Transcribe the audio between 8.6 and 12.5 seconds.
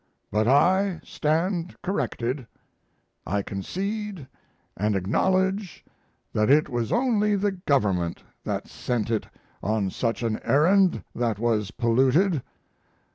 sent it on such an errand that was polluted.